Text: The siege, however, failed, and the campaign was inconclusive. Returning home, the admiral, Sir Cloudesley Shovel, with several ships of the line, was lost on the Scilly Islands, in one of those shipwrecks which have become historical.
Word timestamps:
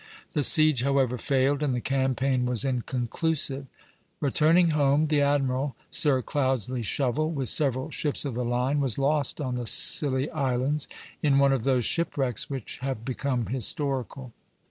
The 0.33 0.41
siege, 0.41 0.81
however, 0.81 1.15
failed, 1.19 1.61
and 1.61 1.75
the 1.75 1.79
campaign 1.79 2.47
was 2.47 2.65
inconclusive. 2.65 3.67
Returning 4.19 4.71
home, 4.71 5.05
the 5.09 5.21
admiral, 5.21 5.75
Sir 5.91 6.23
Cloudesley 6.23 6.81
Shovel, 6.83 7.29
with 7.29 7.49
several 7.49 7.91
ships 7.91 8.25
of 8.25 8.33
the 8.33 8.43
line, 8.43 8.79
was 8.79 8.97
lost 8.97 9.39
on 9.39 9.53
the 9.53 9.67
Scilly 9.67 10.27
Islands, 10.31 10.87
in 11.21 11.37
one 11.37 11.53
of 11.53 11.65
those 11.65 11.85
shipwrecks 11.85 12.49
which 12.49 12.79
have 12.79 13.05
become 13.05 13.45
historical. 13.45 14.33